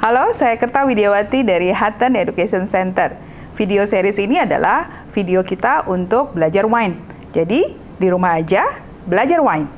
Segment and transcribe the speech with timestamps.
[0.00, 3.20] Halo, saya Kerta Widiawati dari Hutton Education Center.
[3.52, 6.96] Video series ini adalah video kita untuk belajar wine.
[7.36, 9.68] Jadi, di rumah aja belajar wine.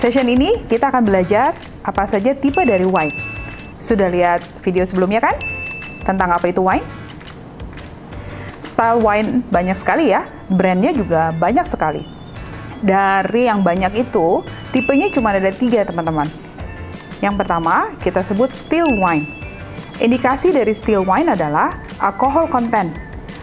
[0.00, 1.52] Session ini kita akan belajar
[1.84, 3.12] apa saja tipe dari wine.
[3.76, 5.36] Sudah lihat video sebelumnya kan?
[6.08, 6.88] Tentang apa itu wine?
[8.64, 12.13] Style wine banyak sekali ya, brandnya juga banyak sekali.
[12.84, 16.28] Dari yang banyak itu, tipenya cuma ada tiga teman-teman.
[17.24, 19.24] Yang pertama, kita sebut still wine.
[20.04, 22.92] Indikasi dari still wine adalah alkohol content.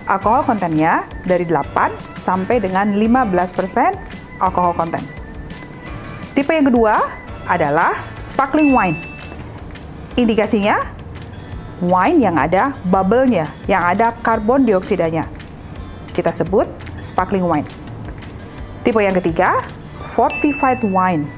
[0.06, 3.98] Alkohol kontennya dari 8 sampai dengan 15%
[4.38, 5.06] alkohol content.
[6.38, 7.02] Tipe yang kedua
[7.50, 9.02] adalah sparkling wine.
[10.22, 10.86] Indikasinya
[11.82, 15.26] wine yang ada bubble-nya, yang ada karbon dioksidanya.
[16.14, 16.70] Kita sebut
[17.02, 17.81] sparkling wine.
[18.82, 19.62] Tipe yang ketiga,
[20.02, 21.30] fortified wine.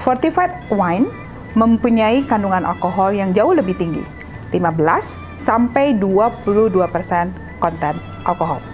[0.00, 1.04] Fortified wine
[1.52, 4.00] mempunyai kandungan alkohol yang jauh lebih tinggi,
[4.48, 8.64] 15 sampai 22% konten alkohol.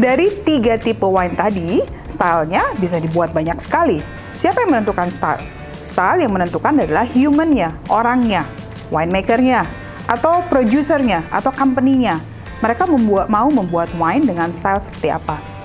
[0.00, 4.00] Dari tiga tipe wine tadi, stylenya bisa dibuat banyak sekali.
[4.32, 5.44] Siapa yang menentukan style?
[5.84, 8.48] Style yang menentukan adalah humannya, orangnya,
[8.88, 9.68] winemakernya,
[10.08, 12.24] atau produsernya, atau company-nya.
[12.64, 15.57] Mereka membuat, mau membuat wine dengan style seperti apa.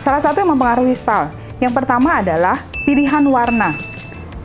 [0.00, 1.28] Salah satu yang mempengaruhi style.
[1.60, 2.56] Yang pertama adalah
[2.88, 3.76] pilihan warna.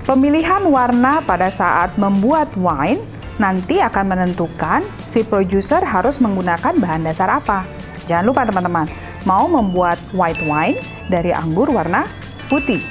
[0.03, 3.00] Pemilihan warna pada saat membuat wine
[3.39, 7.64] nanti akan menentukan si producer harus menggunakan bahan dasar apa.
[8.03, 8.92] Jangan lupa teman-teman,
[9.23, 10.76] mau membuat white wine
[11.08, 12.03] dari anggur warna
[12.52, 12.83] putih.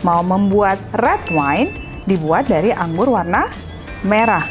[0.00, 1.76] Mau membuat red wine
[2.08, 3.52] dibuat dari anggur warna
[4.00, 4.48] merah.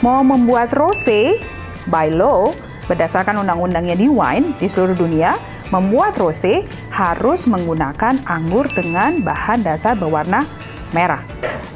[0.00, 1.44] Mau membuat rosé
[1.92, 2.56] by law
[2.88, 5.36] berdasarkan undang-undangnya di wine di seluruh dunia
[5.70, 10.42] Membuat rosé harus menggunakan anggur dengan bahan dasar berwarna
[10.90, 11.22] merah.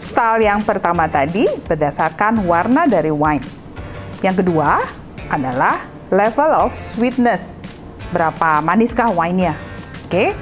[0.02, 3.46] Style yang pertama tadi berdasarkan warna dari wine.
[4.26, 4.82] Yang kedua
[5.30, 5.78] adalah
[6.10, 7.54] level of sweetness.
[8.10, 9.54] Berapa maniskah wine-nya?
[10.10, 10.34] Oke.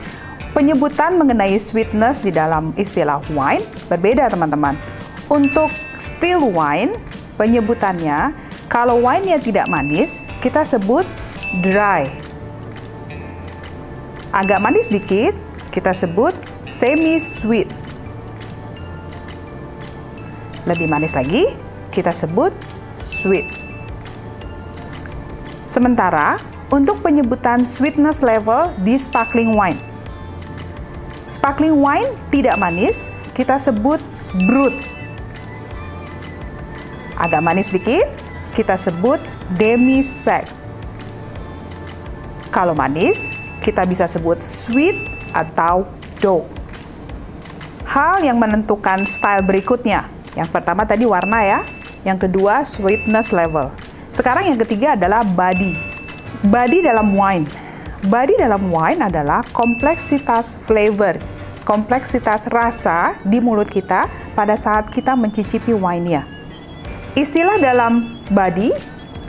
[0.52, 4.76] Penyebutan mengenai sweetness di dalam istilah wine berbeda, teman-teman.
[5.32, 6.96] Untuk still wine,
[7.40, 8.36] penyebutannya
[8.68, 11.08] kalau wine-nya tidak manis, kita sebut
[11.64, 12.08] dry
[14.32, 15.36] agak manis dikit,
[15.68, 16.32] kita sebut
[16.64, 17.68] semi sweet.
[20.64, 21.52] Lebih manis lagi,
[21.92, 22.50] kita sebut
[22.96, 23.44] sweet.
[25.68, 26.40] Sementara
[26.72, 29.76] untuk penyebutan sweetness level di sparkling wine.
[31.28, 33.04] Sparkling wine tidak manis,
[33.36, 34.00] kita sebut
[34.48, 34.72] brut.
[37.20, 38.08] Agak manis dikit,
[38.56, 39.20] kita sebut
[39.56, 40.48] demi sec.
[42.52, 45.86] Kalau manis, kita bisa sebut sweet atau
[46.18, 46.44] dough.
[47.86, 50.10] Hal yang menentukan style berikutnya.
[50.34, 51.60] Yang pertama tadi warna ya,
[52.02, 53.70] yang kedua sweetness level.
[54.10, 55.78] Sekarang yang ketiga adalah body.
[56.42, 57.46] Body dalam wine.
[58.10, 61.22] Body dalam wine adalah kompleksitas flavor,
[61.62, 66.26] kompleksitas rasa di mulut kita pada saat kita mencicipi wine-nya.
[67.14, 68.74] Istilah dalam body,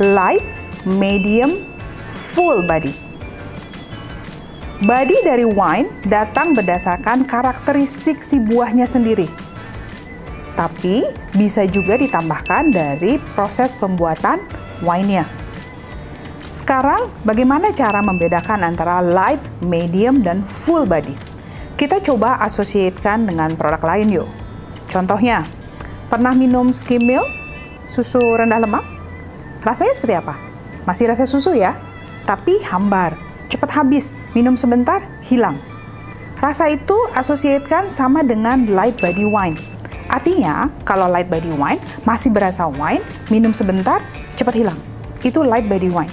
[0.01, 0.41] light,
[0.89, 1.61] medium,
[2.09, 3.12] full body.
[4.81, 9.29] Body dari wine datang berdasarkan karakteristik si buahnya sendiri.
[10.57, 11.05] Tapi
[11.37, 14.41] bisa juga ditambahkan dari proses pembuatan
[14.81, 15.29] wine-nya.
[16.49, 21.13] Sekarang, bagaimana cara membedakan antara light, medium, dan full body?
[21.77, 24.29] Kita coba asosiatkan dengan produk lain yuk.
[24.89, 25.45] Contohnya,
[26.09, 27.29] pernah minum skim milk,
[27.85, 28.85] susu rendah lemak?
[29.61, 30.33] Rasanya seperti apa?
[30.89, 31.77] Masih rasa susu ya,
[32.25, 35.61] tapi hambar cepat habis, minum sebentar, hilang.
[36.41, 39.55] Rasa itu asosiatkan sama dengan light body wine.
[40.09, 44.01] Artinya, kalau light body wine masih berasa wine, minum sebentar,
[44.35, 44.79] cepat hilang.
[45.21, 46.11] Itu light body wine.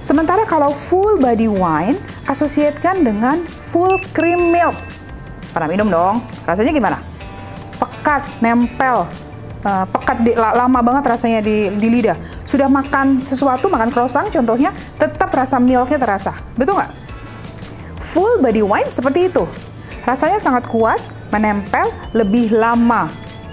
[0.00, 4.72] Sementara kalau full body wine, asosiatkan dengan full cream milk.
[5.52, 6.24] Pernah minum dong?
[6.48, 6.98] Rasanya gimana?
[7.76, 9.04] Pekat, nempel,
[9.64, 14.74] uh, pekat di, lama banget rasanya di, di lidah sudah makan sesuatu, makan croissant contohnya,
[14.98, 16.34] tetap rasa milknya terasa.
[16.58, 16.92] Betul nggak?
[18.00, 19.44] Full body wine seperti itu.
[20.02, 20.98] Rasanya sangat kuat,
[21.30, 23.06] menempel lebih lama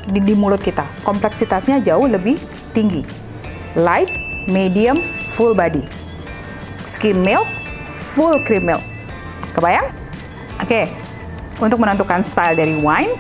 [0.07, 0.88] di, di mulut kita.
[1.04, 2.39] Kompleksitasnya jauh lebih
[2.71, 3.04] tinggi.
[3.77, 4.09] Light,
[4.50, 4.98] medium,
[5.30, 5.86] full body.
[6.74, 7.45] Skim milk,
[7.92, 8.81] full cream milk.
[9.54, 9.89] Kebayang?
[10.57, 10.89] Oke,
[11.62, 13.13] untuk menentukan style dari wine,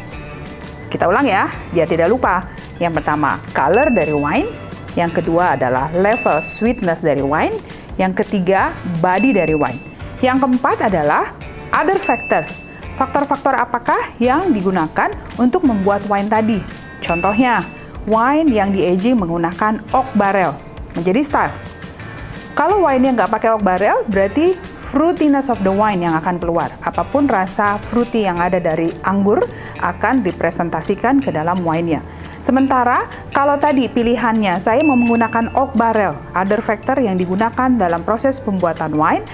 [0.89, 2.49] kita ulang ya, biar tidak lupa.
[2.77, 7.53] Yang pertama, color dari wine yang kedua adalah level sweetness dari wine.
[8.01, 9.77] Yang ketiga, body dari wine.
[10.25, 11.37] Yang keempat adalah
[11.69, 12.43] other factor.
[12.97, 16.57] faktor-faktor apakah yang digunakan untuk membuat wine tadi?
[16.97, 17.61] Contohnya,
[18.09, 20.57] wine yang di-aging menggunakan oak barrel
[20.97, 21.53] menjadi style.
[22.57, 26.73] Kalau wine yang nggak pakai oak barrel, berarti fruitiness of the wine yang akan keluar.
[26.81, 29.45] Apa pun rasa fruity yang ada dari anggur
[29.77, 32.01] akan dipresentasikan ke dalam wine-nya.
[32.45, 38.37] Sementara kalau tadi pilihannya saya mau menggunakan oak barrel, other factor yang digunakan dalam proses
[38.37, 39.25] pembuatan wine,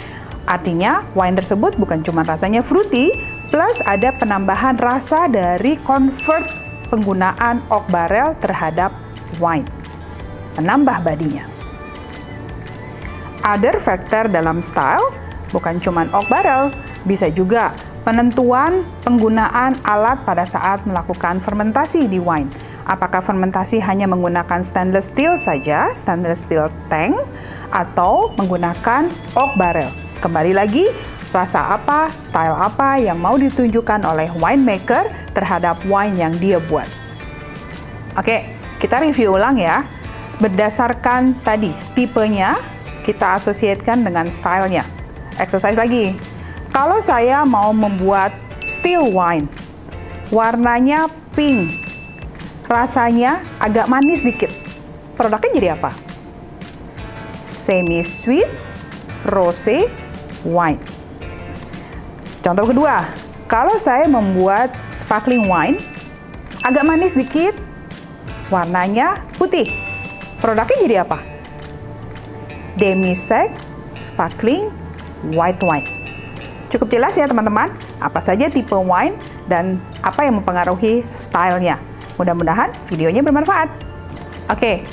[0.47, 3.11] artinya wine tersebut bukan cuma rasanya fruity,
[3.51, 6.47] plus ada penambahan rasa dari convert
[6.87, 8.95] penggunaan oak barrel terhadap
[9.37, 9.67] wine,
[10.57, 11.45] menambah badinya.
[13.43, 15.03] Other factor dalam style
[15.51, 16.71] bukan cuma oak barrel,
[17.03, 17.75] bisa juga
[18.07, 22.51] penentuan penggunaan alat pada saat melakukan fermentasi di wine
[22.83, 27.15] Apakah fermentasi hanya menggunakan stainless steel saja, stainless steel tank,
[27.71, 29.07] atau menggunakan
[29.39, 29.87] oak barrel?
[30.19, 30.91] Kembali lagi,
[31.31, 36.87] rasa apa, style apa yang mau ditunjukkan oleh winemaker terhadap wine yang dia buat.
[38.19, 38.51] Oke,
[38.83, 39.87] kita review ulang ya.
[40.43, 42.59] Berdasarkan tadi tipenya,
[43.07, 44.83] kita asosiasikan dengan stylenya.
[45.39, 46.19] Exercise lagi.
[46.75, 49.47] Kalau saya mau membuat still wine,
[50.33, 51.82] warnanya pink,
[52.73, 54.49] rasanya agak manis dikit.
[55.13, 55.93] Produknya jadi apa?
[57.45, 58.49] Semi sweet
[59.29, 59.85] rose
[60.41, 60.81] wine.
[62.41, 63.07] Contoh kedua,
[63.45, 65.77] kalau saya membuat sparkling wine
[66.65, 67.53] agak manis dikit,
[68.49, 69.69] warnanya putih.
[70.41, 71.21] Produknya jadi apa?
[72.75, 73.53] Demi sec
[73.93, 74.73] sparkling
[75.31, 75.87] white wine.
[76.73, 77.69] Cukup jelas ya teman-teman,
[78.01, 79.13] apa saja tipe wine
[79.45, 81.92] dan apa yang mempengaruhi stylenya.
[82.17, 83.69] Mudah-mudahan videonya bermanfaat.
[84.51, 84.83] Oke,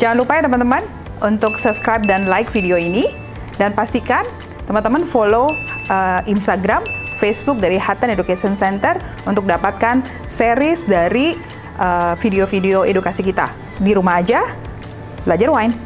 [0.00, 0.82] jangan lupa ya teman-teman
[1.24, 3.08] untuk subscribe dan like video ini
[3.56, 4.22] dan pastikan
[4.68, 5.48] teman-teman follow
[5.88, 6.84] uh, Instagram,
[7.16, 11.32] Facebook dari Hatan Education Center untuk dapatkan series dari
[11.80, 13.52] uh, video-video uh, edukasi kita.
[13.80, 14.44] Di rumah aja,
[15.24, 15.85] belajar wine.